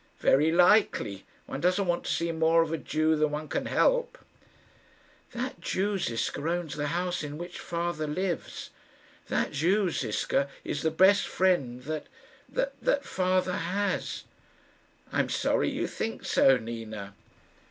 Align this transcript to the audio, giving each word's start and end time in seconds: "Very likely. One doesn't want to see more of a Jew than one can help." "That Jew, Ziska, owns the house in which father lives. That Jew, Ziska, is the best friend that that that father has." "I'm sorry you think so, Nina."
"Very 0.17 0.51
likely. 0.51 1.27
One 1.45 1.61
doesn't 1.61 1.85
want 1.85 2.05
to 2.05 2.11
see 2.11 2.31
more 2.31 2.63
of 2.63 2.71
a 2.73 2.77
Jew 2.79 3.15
than 3.15 3.29
one 3.29 3.47
can 3.47 3.67
help." 3.67 4.17
"That 5.33 5.59
Jew, 5.61 5.99
Ziska, 5.99 6.41
owns 6.49 6.73
the 6.75 6.87
house 6.87 7.21
in 7.21 7.37
which 7.37 7.59
father 7.59 8.07
lives. 8.07 8.71
That 9.27 9.51
Jew, 9.51 9.91
Ziska, 9.91 10.49
is 10.63 10.81
the 10.81 10.89
best 10.89 11.27
friend 11.27 11.83
that 11.83 12.07
that 12.49 12.81
that 12.81 13.05
father 13.05 13.53
has." 13.57 14.23
"I'm 15.11 15.29
sorry 15.29 15.69
you 15.69 15.85
think 15.85 16.25
so, 16.25 16.57
Nina." 16.57 17.13